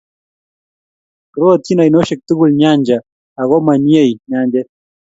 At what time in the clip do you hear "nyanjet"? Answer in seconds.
4.29-4.67